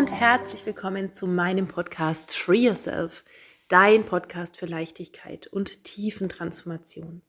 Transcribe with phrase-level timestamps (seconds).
[0.00, 3.22] Und herzlich willkommen zu meinem Podcast Free Yourself,
[3.68, 7.20] dein Podcast für Leichtigkeit und Tiefentransformation.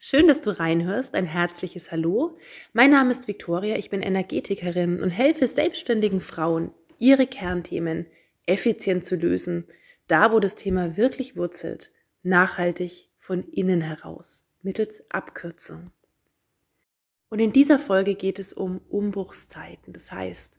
[0.00, 1.14] Schön, dass du reinhörst.
[1.14, 2.36] Ein herzliches Hallo.
[2.72, 8.06] Mein Name ist Victoria, ich bin Energetikerin und helfe selbstständigen Frauen, ihre Kernthemen
[8.44, 9.64] effizient zu lösen,
[10.08, 11.92] da wo das Thema wirklich wurzelt,
[12.24, 15.92] nachhaltig von innen heraus, mittels Abkürzung.
[17.28, 19.92] Und in dieser Folge geht es um Umbruchszeiten.
[19.92, 20.58] Das heißt,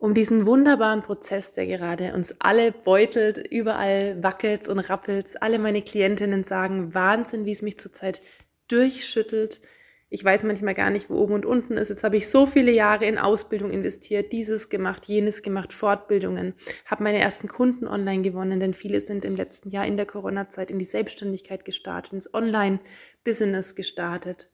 [0.00, 5.42] um diesen wunderbaren Prozess, der gerade uns alle beutelt, überall wackelt und rappelt.
[5.42, 8.22] Alle meine Klientinnen sagen, Wahnsinn, wie es mich zurzeit
[8.68, 9.60] durchschüttelt.
[10.08, 11.90] Ich weiß manchmal gar nicht, wo oben und unten ist.
[11.90, 16.54] Jetzt habe ich so viele Jahre in Ausbildung investiert, dieses gemacht, jenes gemacht, Fortbildungen,
[16.86, 20.70] habe meine ersten Kunden online gewonnen, denn viele sind im letzten Jahr in der Corona-Zeit
[20.70, 24.49] in die Selbstständigkeit gestartet, ins Online-Business gestartet.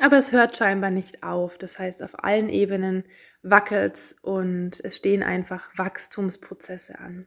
[0.00, 1.58] Aber es hört scheinbar nicht auf.
[1.58, 3.04] Das heißt, auf allen Ebenen
[3.42, 7.26] wackelt und es stehen einfach Wachstumsprozesse an.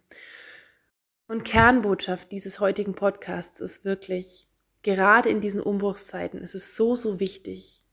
[1.28, 4.48] Und Kernbotschaft dieses heutigen Podcasts ist wirklich,
[4.84, 7.85] gerade in diesen Umbruchszeiten ist es so, so wichtig,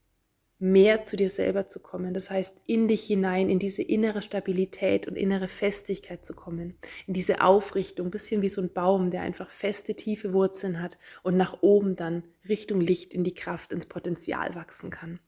[0.62, 2.14] mehr zu dir selber zu kommen.
[2.14, 7.14] Das heißt, in dich hinein, in diese innere Stabilität und innere Festigkeit zu kommen, in
[7.14, 11.62] diese Aufrichtung, bisschen wie so ein Baum, der einfach feste, tiefe Wurzeln hat und nach
[11.62, 15.18] oben dann Richtung Licht in die Kraft, ins Potenzial wachsen kann.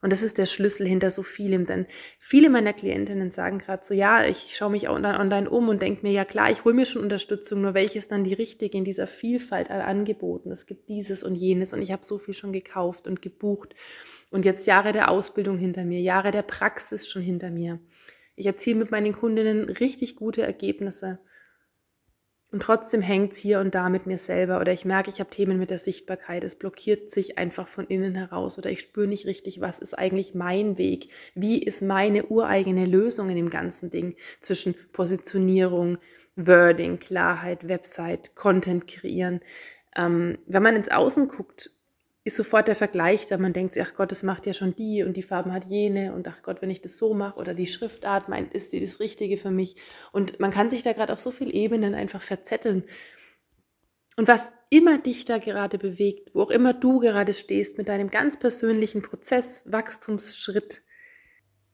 [0.00, 1.86] Und das ist der Schlüssel hinter so vielem, denn
[2.18, 6.12] viele meiner Klientinnen sagen gerade so, ja, ich schaue mich online um und denke mir,
[6.12, 9.70] ja klar, ich hole mir schon Unterstützung, nur welches dann die richtige in dieser Vielfalt
[9.70, 10.50] an Angeboten.
[10.50, 13.74] Es gibt dieses und jenes und ich habe so viel schon gekauft und gebucht
[14.30, 17.80] und jetzt Jahre der Ausbildung hinter mir, Jahre der Praxis schon hinter mir.
[18.34, 21.18] Ich erziele mit meinen Kundinnen richtig gute Ergebnisse.
[22.52, 25.30] Und trotzdem hängt es hier und da mit mir selber oder ich merke, ich habe
[25.30, 26.44] Themen mit der Sichtbarkeit.
[26.44, 30.34] Es blockiert sich einfach von innen heraus oder ich spüre nicht richtig, was ist eigentlich
[30.34, 31.08] mein Weg?
[31.34, 35.98] Wie ist meine ureigene Lösung in dem ganzen Ding zwischen Positionierung,
[36.36, 39.40] Wording, Klarheit, Website, Content kreieren?
[39.96, 41.70] Ähm, wenn man ins Außen guckt,
[42.26, 43.38] ist sofort der Vergleich da.
[43.38, 46.12] Man denkt sich, ach Gott, das macht ja schon die und die Farben hat jene
[46.12, 48.98] und ach Gott, wenn ich das so mache oder die Schriftart meint, ist die das
[48.98, 49.76] Richtige für mich.
[50.10, 52.82] Und man kann sich da gerade auf so vielen Ebenen einfach verzetteln.
[54.16, 58.10] Und was immer dich da gerade bewegt, wo auch immer du gerade stehst mit deinem
[58.10, 60.82] ganz persönlichen Prozess, Wachstumsschritt,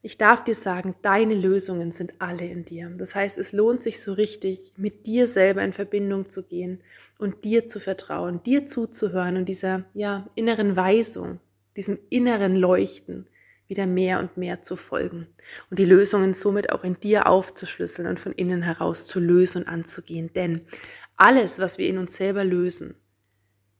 [0.04, 2.90] ich darf dir sagen, deine Lösungen sind alle in dir.
[2.90, 6.82] Das heißt, es lohnt sich so richtig, mit dir selber in Verbindung zu gehen
[7.18, 11.38] und dir zu vertrauen, dir zuzuhören und dieser ja, inneren Weisung,
[11.76, 13.28] diesem inneren Leuchten
[13.68, 15.28] wieder mehr und mehr zu folgen
[15.70, 19.68] und die Lösungen somit auch in dir aufzuschlüsseln und von innen heraus zu lösen und
[19.68, 20.30] anzugehen.
[20.34, 20.66] Denn
[21.16, 22.96] alles, was wir in uns selber lösen,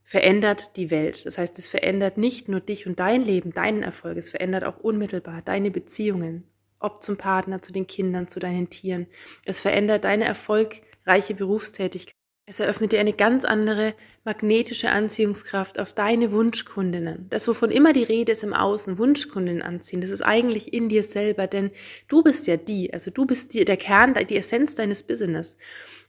[0.05, 1.25] verändert die Welt.
[1.27, 4.79] Das heißt, es verändert nicht nur dich und dein Leben, deinen Erfolg, es verändert auch
[4.79, 6.45] unmittelbar deine Beziehungen,
[6.79, 9.07] ob zum Partner, zu den Kindern, zu deinen Tieren.
[9.45, 12.17] Es verändert deine erfolgreiche Berufstätigkeit.
[12.45, 17.29] Es eröffnet dir eine ganz andere magnetische Anziehungskraft auf deine Wunschkundinnen.
[17.31, 21.05] Das, wovon immer die Rede ist im Außen, Wunschkundinnen anziehen, das ist eigentlich in dir
[21.05, 21.71] selber, denn
[22.09, 25.57] du bist ja die, also du bist die, der Kern, die Essenz deines Business.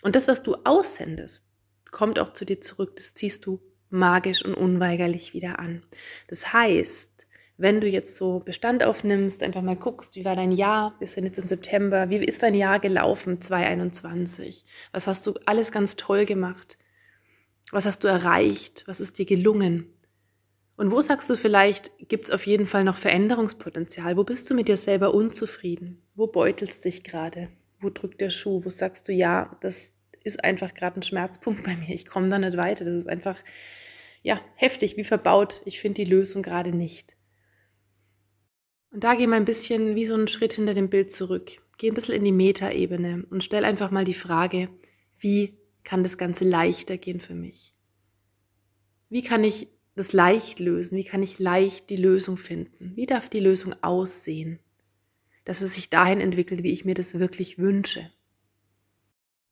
[0.01, 1.45] Und das, was du aussendest,
[1.91, 3.61] kommt auch zu dir zurück, das ziehst du
[3.93, 5.83] magisch und unweigerlich wieder an.
[6.27, 7.27] Das heißt,
[7.57, 11.25] wenn du jetzt so Bestand aufnimmst, einfach mal guckst, wie war dein Jahr, wir sind
[11.25, 14.65] jetzt im September, wie ist dein Jahr gelaufen, 2021?
[14.91, 16.77] Was hast du alles ganz toll gemacht?
[17.71, 18.83] Was hast du erreicht?
[18.87, 19.93] Was ist dir gelungen?
[20.75, 24.17] Und wo sagst du vielleicht, gibt es auf jeden Fall noch Veränderungspotenzial?
[24.17, 26.01] Wo bist du mit dir selber unzufrieden?
[26.15, 27.49] Wo beutelst dich gerade?
[27.79, 28.65] Wo drückt der Schuh?
[28.65, 29.93] Wo sagst du, ja, das
[30.23, 31.93] ist einfach gerade ein Schmerzpunkt bei mir.
[31.93, 32.85] Ich komme da nicht weiter.
[32.85, 33.37] Das ist einfach
[34.23, 35.61] ja, heftig, wie verbaut.
[35.65, 37.15] Ich finde die Lösung gerade nicht.
[38.89, 41.51] Und da gehen wir ein bisschen wie so einen Schritt hinter dem Bild zurück.
[41.77, 44.69] Geh ein bisschen in die Metaebene und stell einfach mal die Frage,
[45.19, 47.73] wie kann das Ganze leichter gehen für mich?
[49.09, 50.97] Wie kann ich das leicht lösen?
[50.97, 52.93] Wie kann ich leicht die Lösung finden?
[52.95, 54.59] Wie darf die Lösung aussehen?
[55.43, 58.09] Dass es sich dahin entwickelt, wie ich mir das wirklich wünsche.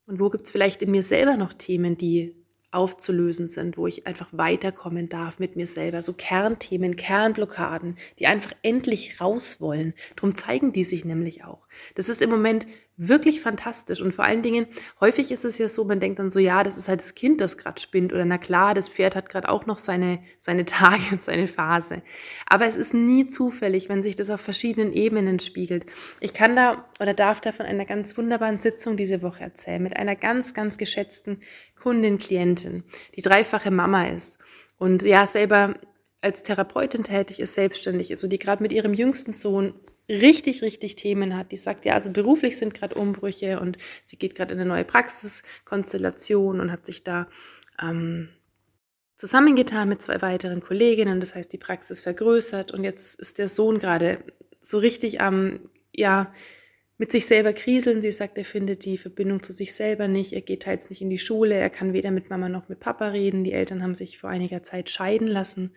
[0.08, 2.41] Und wo gibt es vielleicht in mir selber noch Themen, die
[2.72, 6.04] aufzulösen sind, wo ich einfach weiterkommen darf mit mir selber.
[6.04, 9.94] So Kernthemen, Kernblockaden, die einfach endlich raus wollen.
[10.16, 11.68] Drum zeigen die sich nämlich auch.
[11.96, 12.68] Das ist im Moment
[13.08, 14.00] wirklich fantastisch.
[14.00, 14.68] Und vor allen Dingen,
[15.00, 17.42] häufig ist es ja so, man denkt dann so, ja, das ist halt das Kind,
[17.42, 18.14] das gerade spinnt.
[18.14, 22.04] Oder na klar, das Pferd hat gerade auch noch seine, seine Tage, seine Phase.
[22.46, 25.88] Aber es ist nie zufällig, wenn sich das auf verschiedenen Ebenen spiegelt.
[26.20, 29.98] Ich kann da oder darf da von einer ganz wunderbaren Sitzung diese Woche erzählen, mit
[29.98, 31.40] einer ganz, ganz geschätzten
[31.76, 32.84] Kundin, Klientin,
[33.16, 34.40] die dreifache Mama ist.
[34.78, 35.74] Und ja, selber
[36.22, 39.74] als Therapeutin tätig ist, selbstständig ist und die gerade mit ihrem jüngsten Sohn
[40.12, 41.52] richtig, richtig Themen hat.
[41.52, 44.84] Die sagt, ja, also beruflich sind gerade Umbrüche und sie geht gerade in eine neue
[44.84, 47.28] Praxiskonstellation und hat sich da
[47.82, 48.30] ähm,
[49.16, 51.20] zusammengetan mit zwei weiteren Kolleginnen.
[51.20, 54.20] Das heißt, die Praxis vergrößert und jetzt ist der Sohn gerade
[54.62, 56.32] so richtig am, ja,
[56.98, 58.04] mit sich selber kriseln.
[58.04, 60.34] Sie sagt, er findet die Verbindung zu sich selber nicht.
[60.34, 61.56] Er geht teils nicht in die Schule.
[61.56, 63.44] Er kann weder mit Mama noch mit Papa reden.
[63.44, 65.72] Die Eltern haben sich vor einiger Zeit scheiden lassen.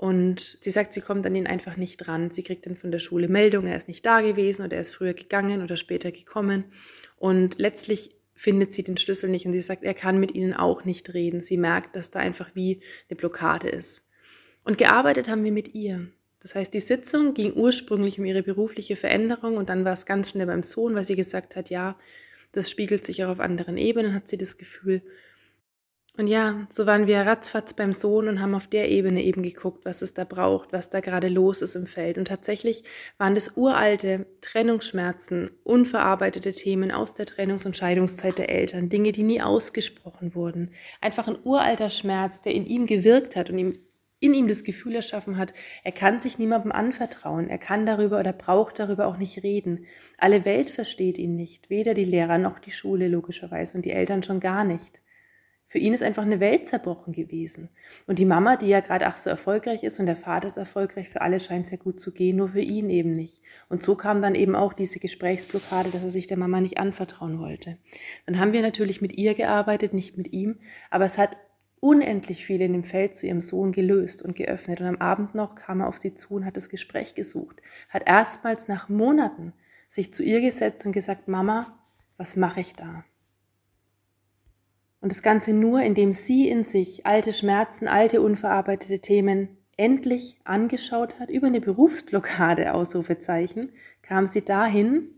[0.00, 2.30] Und sie sagt, sie kommt an ihn einfach nicht dran.
[2.30, 4.94] Sie kriegt dann von der Schule Meldung, er ist nicht da gewesen oder er ist
[4.94, 6.64] früher gegangen oder später gekommen.
[7.18, 10.86] Und letztlich findet sie den Schlüssel nicht und sie sagt, er kann mit ihnen auch
[10.86, 11.42] nicht reden.
[11.42, 12.80] Sie merkt, dass da einfach wie
[13.10, 14.08] eine Blockade ist.
[14.64, 16.08] Und gearbeitet haben wir mit ihr.
[16.40, 20.30] Das heißt, die Sitzung ging ursprünglich um ihre berufliche Veränderung und dann war es ganz
[20.30, 21.98] schnell beim Sohn, weil sie gesagt hat, ja,
[22.52, 25.02] das spiegelt sich auch auf anderen Ebenen, hat sie das Gefühl.
[26.16, 29.84] Und ja, so waren wir ratzfatz beim Sohn und haben auf der Ebene eben geguckt,
[29.84, 32.18] was es da braucht, was da gerade los ist im Feld.
[32.18, 32.82] Und tatsächlich
[33.16, 39.22] waren das uralte Trennungsschmerzen, unverarbeitete Themen aus der Trennungs- und Scheidungszeit der Eltern, Dinge, die
[39.22, 40.72] nie ausgesprochen wurden.
[41.00, 43.78] Einfach ein uralter Schmerz, der in ihm gewirkt hat und ihm
[44.22, 48.34] in ihm das Gefühl erschaffen hat, er kann sich niemandem anvertrauen, er kann darüber oder
[48.34, 49.86] braucht darüber auch nicht reden.
[50.18, 54.22] Alle Welt versteht ihn nicht, weder die Lehrer noch die Schule logischerweise und die Eltern
[54.22, 55.00] schon gar nicht.
[55.70, 57.68] Für ihn ist einfach eine Welt zerbrochen gewesen.
[58.08, 61.08] Und die Mama, die ja gerade ach so erfolgreich ist und der Vater ist erfolgreich,
[61.08, 63.40] für alle scheint es ja gut zu gehen, nur für ihn eben nicht.
[63.68, 67.38] Und so kam dann eben auch diese Gesprächsblockade, dass er sich der Mama nicht anvertrauen
[67.38, 67.78] wollte.
[68.26, 70.58] Dann haben wir natürlich mit ihr gearbeitet, nicht mit ihm,
[70.90, 71.36] aber es hat
[71.78, 74.80] unendlich viel in dem Feld zu ihrem Sohn gelöst und geöffnet.
[74.80, 77.62] Und am Abend noch kam er auf sie zu und hat das Gespräch gesucht.
[77.88, 79.52] Hat erstmals nach Monaten
[79.86, 81.78] sich zu ihr gesetzt und gesagt, Mama,
[82.16, 83.04] was mache ich da?
[85.00, 91.18] Und das Ganze nur, indem sie in sich alte Schmerzen, alte unverarbeitete Themen endlich angeschaut
[91.18, 95.14] hat, über eine Berufsblockade, Ausrufezeichen, kam sie dahin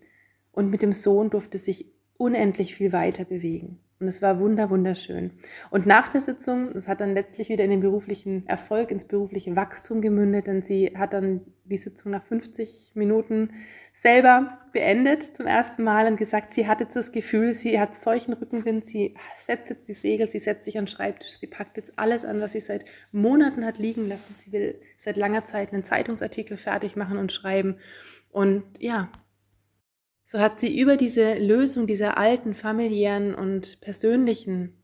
[0.52, 3.80] und mit dem Sohn durfte sich unendlich viel weiter bewegen.
[4.02, 5.30] Und es war wunder, wunderschön.
[5.70, 9.54] Und nach der Sitzung, das hat dann letztlich wieder in den beruflichen Erfolg, ins berufliche
[9.54, 13.52] Wachstum gemündet, denn sie hat dann die Sitzung nach 50 Minuten
[13.92, 18.32] selber beendet zum ersten Mal und gesagt, sie hat jetzt das Gefühl, sie hat solchen
[18.32, 21.96] Rückenwind, sie setzt jetzt die Segel, sie setzt sich an den Schreibtisch, sie packt jetzt
[21.96, 24.34] alles an, was sie seit Monaten hat liegen lassen.
[24.36, 27.76] Sie will seit langer Zeit einen Zeitungsartikel fertig machen und schreiben.
[28.32, 29.12] Und ja,
[30.32, 34.82] so hat sie über diese Lösung dieser alten familiären und persönlichen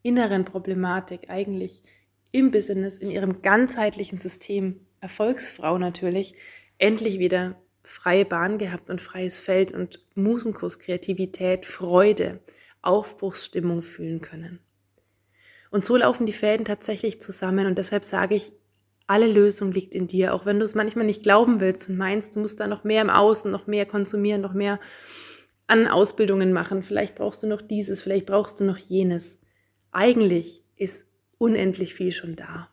[0.00, 1.82] inneren Problematik eigentlich
[2.30, 6.36] im Business, in ihrem ganzheitlichen System, Erfolgsfrau natürlich,
[6.78, 12.40] endlich wieder freie Bahn gehabt und freies Feld und Musenkuss, Kreativität, Freude,
[12.80, 14.58] Aufbruchsstimmung fühlen können.
[15.70, 18.52] Und so laufen die Fäden tatsächlich zusammen und deshalb sage ich,
[19.12, 22.34] alle Lösung liegt in dir, auch wenn du es manchmal nicht glauben willst und meinst,
[22.34, 24.80] du musst da noch mehr im Außen, noch mehr konsumieren, noch mehr
[25.66, 26.82] an Ausbildungen machen.
[26.82, 29.38] Vielleicht brauchst du noch dieses, vielleicht brauchst du noch jenes.
[29.90, 32.70] Eigentlich ist unendlich viel schon da.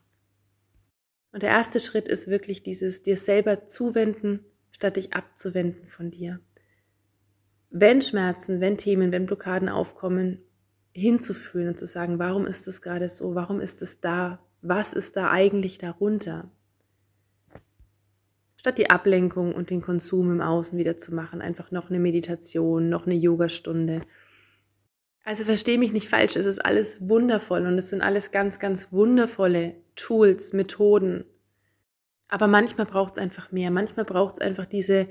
[1.34, 6.40] Und der erste Schritt ist wirklich dieses dir selber zuwenden, statt dich abzuwenden von dir.
[7.70, 10.40] Wenn Schmerzen, wenn Themen, wenn Blockaden aufkommen,
[10.94, 15.16] hinzufühlen und zu sagen, warum ist es gerade so, warum ist es da, was ist
[15.16, 16.52] da eigentlich darunter?
[18.58, 22.90] Statt die Ablenkung und den Konsum im Außen wieder zu machen, einfach noch eine Meditation,
[22.90, 24.02] noch eine Yogastunde.
[25.24, 28.92] Also verstehe mich nicht falsch, es ist alles wundervoll und es sind alles ganz, ganz
[28.92, 31.24] wundervolle Tools, Methoden.
[32.28, 33.72] Aber manchmal braucht es einfach mehr.
[33.72, 35.08] Manchmal braucht es einfach diese,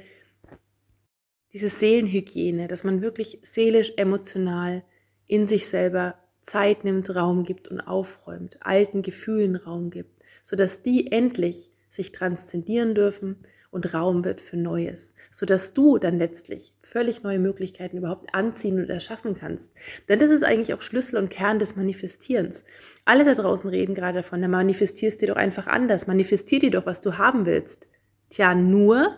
[1.53, 4.85] diese Seelenhygiene, dass man wirklich seelisch, emotional
[5.27, 11.13] in sich selber Zeit nimmt, Raum gibt und aufräumt, alten Gefühlen Raum gibt, sodass die
[11.13, 13.37] endlich sich transzendieren dürfen
[13.71, 18.89] und Raum wird für Neues, sodass du dann letztlich völlig neue Möglichkeiten überhaupt anziehen und
[18.89, 19.73] erschaffen kannst.
[20.09, 22.65] Denn das ist eigentlich auch Schlüssel und Kern des Manifestierens.
[23.05, 26.87] Alle da draußen reden gerade davon, dann manifestierst dir doch einfach anders, manifestier dir doch,
[26.87, 27.89] was du haben willst.
[28.31, 29.17] Tja, nur,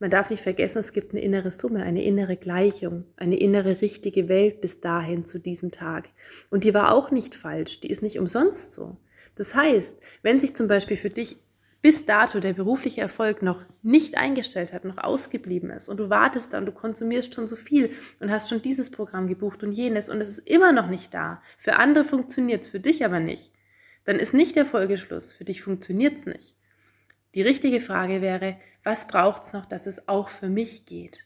[0.00, 4.28] man darf nicht vergessen, es gibt eine innere Summe, eine innere Gleichung, eine innere richtige
[4.28, 6.08] Welt bis dahin zu diesem Tag.
[6.48, 8.96] Und die war auch nicht falsch, die ist nicht umsonst so.
[9.34, 11.36] Das heißt, wenn sich zum Beispiel für dich
[11.82, 16.52] bis dato der berufliche Erfolg noch nicht eingestellt hat, noch ausgeblieben ist und du wartest
[16.54, 17.90] dann, du konsumierst schon so viel
[18.20, 21.42] und hast schon dieses Programm gebucht und jenes und es ist immer noch nicht da.
[21.58, 23.52] Für andere funktioniert es, für dich aber nicht.
[24.04, 26.56] Dann ist nicht der Folgeschluss, für dich funktioniert es nicht.
[27.34, 31.24] Die richtige Frage wäre, was braucht es noch, dass es auch für mich geht?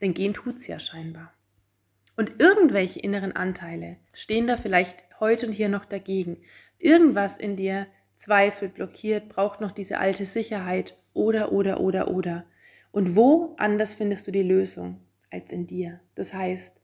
[0.00, 1.34] Denn gehen tut es ja scheinbar.
[2.16, 6.38] Und irgendwelche inneren Anteile stehen da vielleicht heute und hier noch dagegen.
[6.78, 12.46] Irgendwas in dir zweifelt, blockiert, braucht noch diese alte Sicherheit oder, oder, oder, oder.
[12.92, 16.00] Und wo anders findest du die Lösung als in dir?
[16.14, 16.80] Das heißt,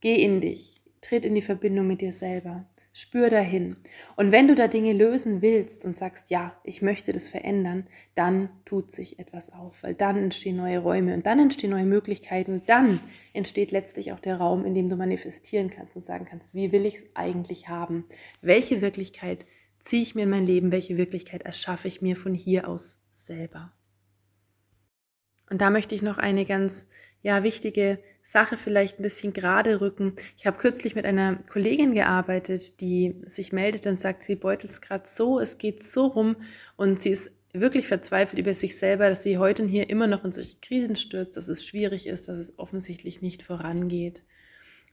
[0.00, 2.66] geh in dich, tritt in die Verbindung mit dir selber.
[2.98, 3.76] Spür dahin.
[4.16, 7.86] Und wenn du da Dinge lösen willst und sagst, ja, ich möchte das verändern,
[8.16, 12.54] dann tut sich etwas auf, weil dann entstehen neue Räume und dann entstehen neue Möglichkeiten
[12.54, 12.98] und dann
[13.34, 16.86] entsteht letztlich auch der Raum, in dem du manifestieren kannst und sagen kannst, wie will
[16.86, 18.04] ich es eigentlich haben?
[18.40, 19.46] Welche Wirklichkeit
[19.78, 20.72] ziehe ich mir in mein Leben?
[20.72, 23.77] Welche Wirklichkeit erschaffe ich mir von hier aus selber?
[25.50, 26.88] Und da möchte ich noch eine ganz
[27.22, 30.14] ja, wichtige Sache vielleicht ein bisschen gerade rücken.
[30.36, 34.80] Ich habe kürzlich mit einer Kollegin gearbeitet, die sich meldet und sagt, sie beutelt es
[34.80, 36.36] gerade so, es geht so rum
[36.76, 40.24] und sie ist wirklich verzweifelt über sich selber, dass sie heute und hier immer noch
[40.24, 44.22] in solche Krisen stürzt, dass es schwierig ist, dass es offensichtlich nicht vorangeht.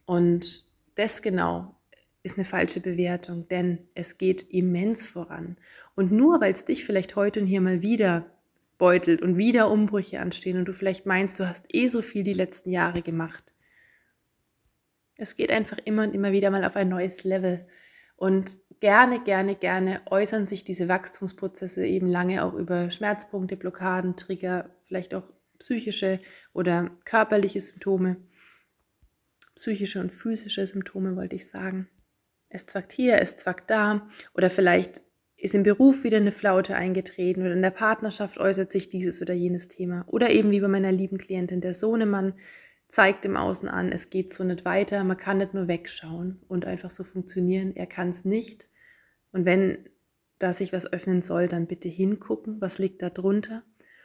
[0.05, 0.63] Und
[0.95, 1.75] das genau
[2.23, 5.57] ist eine falsche Bewertung, denn es geht immens voran.
[5.95, 8.25] Und nur weil es dich vielleicht heute und hier mal wieder
[8.77, 12.33] beutelt und wieder Umbrüche anstehen und du vielleicht meinst, du hast eh so viel die
[12.33, 13.53] letzten Jahre gemacht.
[15.17, 17.65] Es geht einfach immer und immer wieder mal auf ein neues Level.
[18.17, 24.69] Und gerne, gerne, gerne äußern sich diese Wachstumsprozesse eben lange auch über Schmerzpunkte, Blockaden, Trigger,
[24.83, 26.19] vielleicht auch psychische
[26.53, 28.17] oder körperliche Symptome.
[29.55, 31.89] Psychische und physische Symptome wollte ich sagen.
[32.49, 35.03] Es zwackt hier, es zwackt da oder vielleicht
[35.37, 39.33] ist im Beruf wieder eine Flaute eingetreten oder in der Partnerschaft äußert sich dieses oder
[39.33, 40.05] jenes Thema.
[40.07, 42.33] Oder eben wie bei meiner lieben Klientin, der Sohnemann
[42.87, 46.65] zeigt im Außen an, es geht so nicht weiter, man kann nicht nur wegschauen und
[46.65, 48.69] einfach so funktionieren, er kann es nicht.
[49.31, 49.89] Und wenn
[50.39, 53.63] da sich was öffnen soll, dann bitte hingucken, was liegt da drunter.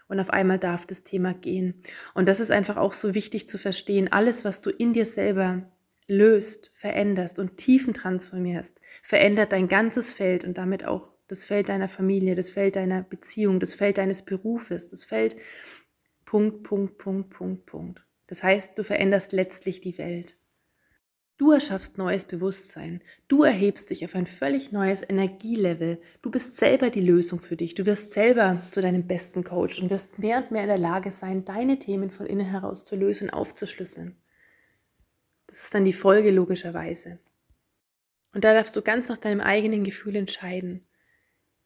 [0.09, 1.83] Und auf einmal darf das Thema gehen.
[2.15, 4.11] Und das ist einfach auch so wichtig zu verstehen.
[4.11, 5.71] Alles, was du in dir selber
[6.09, 11.89] löst, veränderst und Tiefen transformierst, verändert dein ganzes Feld und damit auch das Feld deiner
[11.89, 15.37] Familie, das Feld deiner Beziehung, das Feld deines Berufes, das Feld
[16.25, 18.07] Punkt, Punkt, Punkt, Punkt, Punkt.
[18.27, 20.37] Das heißt, du veränderst letztlich die Welt.
[21.37, 23.01] Du erschaffst neues Bewusstsein.
[23.27, 25.99] Du erhebst dich auf ein völlig neues Energielevel.
[26.21, 27.75] Du bist selber die Lösung für dich.
[27.75, 31.11] Du wirst selber zu deinem besten Coach und wirst mehr und mehr in der Lage
[31.11, 34.17] sein, deine Themen von innen heraus zu lösen und aufzuschlüsseln.
[35.47, 37.19] Das ist dann die Folge logischerweise.
[38.35, 40.87] Und da darfst du ganz nach deinem eigenen Gefühl entscheiden.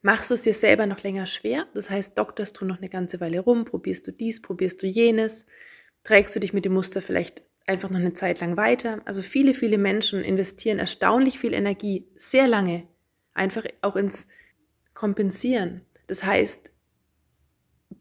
[0.05, 1.65] Machst du es dir selber noch länger schwer?
[1.73, 5.47] Das heißt, dokterst du noch eine ganze Weile rum, probierst du dies, probierst du jenes,
[6.03, 9.01] trägst du dich mit dem Muster vielleicht einfach noch eine Zeit lang weiter.
[9.05, 12.87] Also viele, viele Menschen investieren erstaunlich viel Energie, sehr lange,
[13.33, 14.27] einfach auch ins
[14.93, 15.81] Kompensieren.
[16.05, 16.71] Das heißt,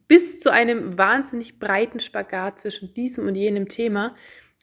[0.06, 4.14] bis zu einem wahnsinnig breiten Spagat zwischen diesem und jenem Thema,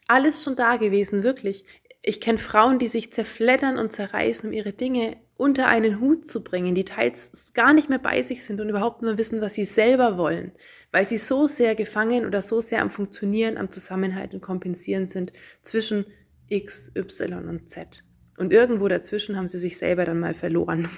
[0.06, 1.64] alles schon da gewesen, wirklich.
[2.02, 6.44] Ich kenne Frauen, die sich zerfleddern und zerreißen, um ihre Dinge unter einen Hut zu
[6.44, 9.64] bringen, die teils gar nicht mehr bei sich sind und überhaupt nur wissen, was sie
[9.64, 10.52] selber wollen,
[10.92, 16.06] weil sie so sehr gefangen oder so sehr am Funktionieren, am Zusammenhalten, Kompensieren sind zwischen
[16.48, 18.04] X, Y und Z.
[18.38, 20.88] Und irgendwo dazwischen haben sie sich selber dann mal verloren.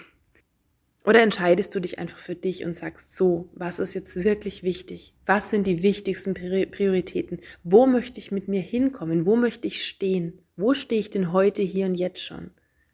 [1.07, 5.15] Oder entscheidest du dich einfach für dich und sagst so, was ist jetzt wirklich wichtig?
[5.25, 7.41] Was sind die wichtigsten Prioritäten?
[7.63, 9.25] Wo möchte ich mit mir hinkommen?
[9.25, 10.41] Wo möchte ich stehen?
[10.57, 12.51] Wo stehe ich denn heute, hier und jetzt schon?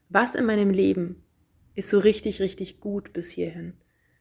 [0.08, 1.24] Was in meinem Leben
[1.74, 3.74] ist so richtig, richtig gut bis hierhin?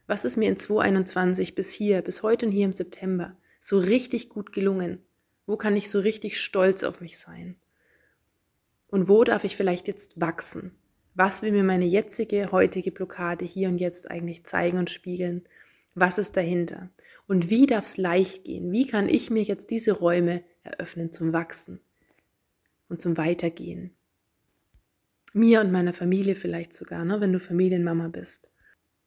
[0.07, 4.29] Was ist mir in 2021 bis hier, bis heute und hier im September so richtig
[4.29, 5.03] gut gelungen?
[5.45, 7.55] Wo kann ich so richtig stolz auf mich sein?
[8.87, 10.75] Und wo darf ich vielleicht jetzt wachsen?
[11.13, 15.43] Was will mir meine jetzige, heutige Blockade hier und jetzt eigentlich zeigen und spiegeln?
[15.93, 16.89] Was ist dahinter?
[17.27, 18.71] Und wie darf es leicht gehen?
[18.71, 21.81] Wie kann ich mir jetzt diese Räume eröffnen zum Wachsen
[22.87, 23.91] und zum Weitergehen?
[25.33, 28.49] Mir und meiner Familie vielleicht sogar, ne, wenn du Familienmama bist.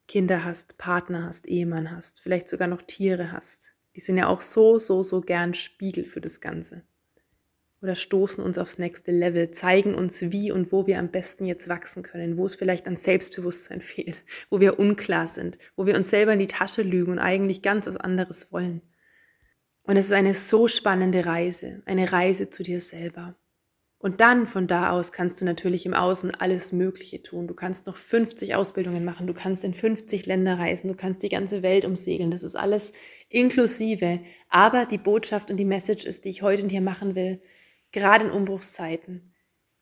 [0.08, 3.74] Kinder hast, Partner hast, Ehemann hast, vielleicht sogar noch Tiere hast.
[3.94, 6.82] Die sind ja auch so, so, so gern Spiegel für das Ganze.
[7.80, 11.68] Oder stoßen uns aufs nächste Level, zeigen uns, wie und wo wir am besten jetzt
[11.68, 16.10] wachsen können, wo es vielleicht an Selbstbewusstsein fehlt, wo wir unklar sind, wo wir uns
[16.10, 18.82] selber in die Tasche lügen und eigentlich ganz was anderes wollen.
[19.82, 23.34] Und es ist eine so spannende Reise, eine Reise zu dir selber.
[24.02, 27.46] Und dann von da aus kannst du natürlich im Außen alles Mögliche tun.
[27.46, 31.28] Du kannst noch 50 Ausbildungen machen, du kannst in 50 Länder reisen, du kannst die
[31.28, 32.32] ganze Welt umsegeln.
[32.32, 32.92] Das ist alles
[33.28, 34.18] inklusive.
[34.48, 37.40] Aber die Botschaft und die Message ist, die ich heute und hier machen will,
[37.92, 39.32] gerade in Umbruchszeiten.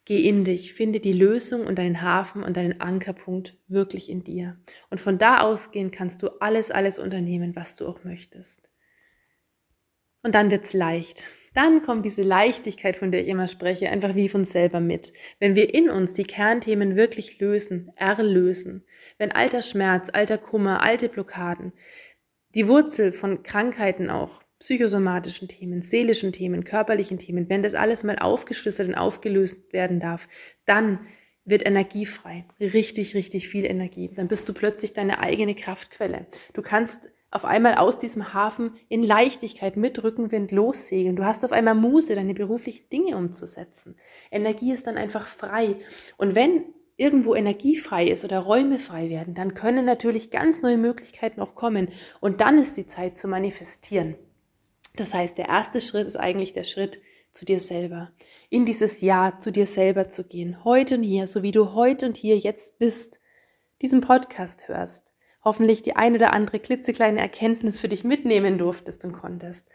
[0.05, 4.61] Geh in dich, finde die Lösung und deinen Hafen und deinen Ankerpunkt wirklich in dir.
[4.91, 8.69] Und von da ausgehend kannst du alles, alles unternehmen, was du auch möchtest.
[10.23, 14.29] Und dann wird's leicht dann kommt diese Leichtigkeit, von der ich immer spreche, einfach wie
[14.29, 15.13] von selber mit.
[15.39, 18.85] Wenn wir in uns die Kernthemen wirklich lösen, erlösen,
[19.19, 21.73] wenn alter Schmerz, alter Kummer, alte Blockaden,
[22.55, 28.19] die Wurzel von Krankheiten auch, psychosomatischen Themen, seelischen Themen, körperlichen Themen, wenn das alles mal
[28.19, 30.29] aufgeschlüsselt und aufgelöst werden darf,
[30.67, 31.01] dann
[31.45, 32.45] wird Energie frei.
[32.61, 34.11] Richtig, richtig viel Energie.
[34.15, 36.27] Dann bist du plötzlich deine eigene Kraftquelle.
[36.53, 41.17] Du kannst auf einmal aus diesem Hafen in Leichtigkeit mit Rückenwind lossegeln.
[41.17, 43.97] Du hast auf einmal Muße, deine beruflichen Dinge umzusetzen.
[44.31, 45.77] Energie ist dann einfach frei.
[46.17, 46.65] Und wenn
[46.97, 51.89] irgendwo energiefrei ist oder Räume frei werden, dann können natürlich ganz neue Möglichkeiten auch kommen.
[52.21, 54.17] Und dann ist die Zeit zu manifestieren.
[54.97, 57.01] Das heißt, der erste Schritt ist eigentlich der Schritt
[57.33, 58.11] zu dir selber.
[58.49, 60.65] In dieses Ja zu dir selber zu gehen.
[60.65, 63.21] Heute und hier, so wie du heute und hier jetzt bist,
[63.81, 65.10] diesen Podcast hörst.
[65.43, 69.69] Hoffentlich die ein oder andere klitzekleine Erkenntnis für dich mitnehmen durftest und konntest.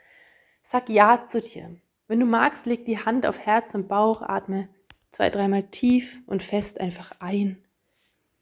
[0.61, 1.75] Sag Ja zu dir.
[2.07, 4.69] Wenn du magst, leg die Hand auf Herz und Bauch, atme
[5.11, 7.63] zwei, dreimal tief und fest einfach ein.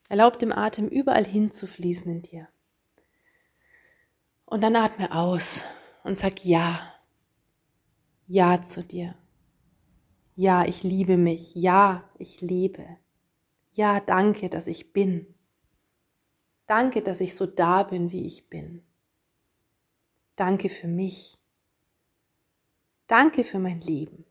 [0.09, 2.49] Erlaub dem Atem überall hinzufließen in dir.
[4.45, 5.65] Und dann atme aus
[6.03, 6.79] und sag Ja.
[8.27, 9.15] Ja zu dir.
[10.35, 11.53] Ja, ich liebe mich.
[11.55, 12.85] Ja, ich lebe.
[13.71, 15.32] Ja, danke, dass ich bin.
[16.65, 18.83] Danke, dass ich so da bin, wie ich bin.
[20.35, 21.37] Danke für mich.
[23.07, 24.25] Danke für mein Leben.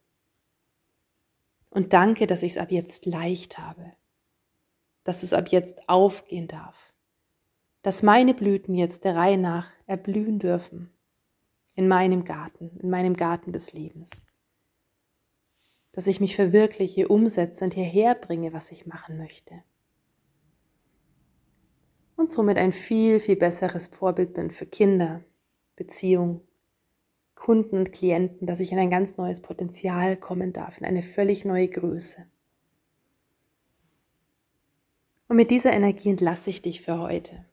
[1.70, 3.92] Und danke, dass ich es ab jetzt leicht habe.
[5.04, 6.94] Dass es ab jetzt aufgehen darf.
[7.82, 10.92] Dass meine Blüten jetzt der Reihe nach erblühen dürfen
[11.74, 14.24] in meinem Garten, in meinem Garten des Lebens.
[15.92, 19.62] Dass ich mich verwirkliche, umsetze und hierher bringe, was ich machen möchte.
[22.22, 25.24] Und somit ein viel, viel besseres Vorbild bin für Kinder,
[25.74, 26.40] Beziehungen,
[27.34, 31.44] Kunden und Klienten, dass ich in ein ganz neues Potenzial kommen darf, in eine völlig
[31.44, 32.24] neue Größe.
[35.26, 37.44] Und mit dieser Energie entlasse ich dich für heute.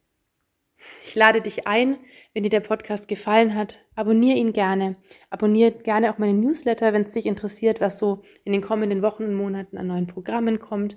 [1.04, 1.98] Ich lade dich ein,
[2.36, 4.98] wenn dir der Podcast gefallen hat, abonniere ihn gerne.
[5.32, 9.24] Abonniere gerne auch meine Newsletter, wenn es dich interessiert, was so in den kommenden Wochen
[9.24, 10.96] und Monaten an neuen Programmen kommt.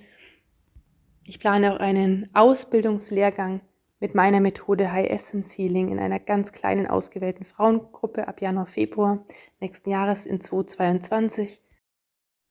[1.33, 3.63] Ich plane auch einen Ausbildungslehrgang
[4.01, 9.25] mit meiner Methode High Essence Healing in einer ganz kleinen ausgewählten Frauengruppe ab Januar, Februar
[9.59, 11.63] nächsten Jahres in 2022.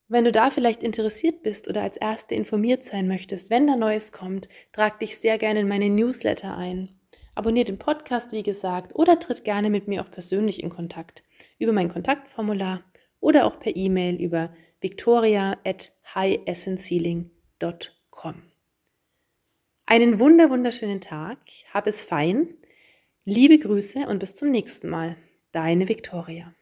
[0.08, 4.10] Wenn du da vielleicht interessiert bist oder als Erste informiert sein möchtest, wenn da Neues
[4.10, 6.88] kommt, trag dich sehr gerne in meine Newsletter ein.
[7.36, 11.22] Abonnier den Podcast, wie gesagt, oder tritt gerne mit mir auch persönlich in Kontakt
[11.60, 12.82] über mein Kontaktformular
[13.20, 18.51] oder auch per E-Mail über victoria at highessencehealing.com.
[19.92, 21.36] Einen wunder wunderschönen Tag,
[21.74, 22.54] hab es fein,
[23.26, 25.18] liebe Grüße und bis zum nächsten Mal.
[25.52, 26.54] Deine Victoria.